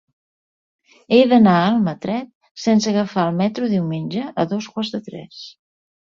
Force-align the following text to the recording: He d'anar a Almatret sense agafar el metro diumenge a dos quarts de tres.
He 1.17 1.19
d'anar 1.33 1.53
a 1.57 1.67
Almatret 1.73 2.31
sense 2.63 2.91
agafar 2.93 3.27
el 3.33 3.37
metro 3.43 3.71
diumenge 3.75 4.27
a 4.31 4.49
dos 4.57 4.73
quarts 4.75 4.93
de 4.97 5.03
tres. 5.13 5.47